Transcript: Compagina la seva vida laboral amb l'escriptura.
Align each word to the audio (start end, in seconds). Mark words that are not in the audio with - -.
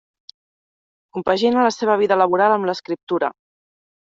Compagina 1.17 1.67
la 1.67 1.75
seva 1.75 1.99
vida 2.05 2.19
laboral 2.23 2.55
amb 2.57 2.71
l'escriptura. 2.71 3.31